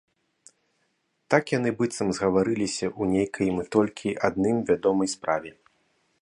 Так 1.33 1.43
яны 1.57 1.73
быццам 1.81 2.09
згаварыліся 2.19 2.87
ў 2.87 3.03
нейкай 3.13 3.45
ім 3.53 3.59
толькі 3.77 4.15
адным 4.31 4.57
вядомай 4.73 5.07
справе. 5.15 5.49